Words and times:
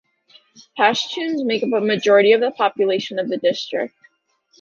Pashtuns 0.79 1.45
make 1.45 1.61
up 1.61 1.69
majority 1.69 2.31
of 2.33 2.41
the 2.41 2.49
population 2.49 3.19
of 3.19 3.29
the 3.29 3.37
district. 3.37 3.93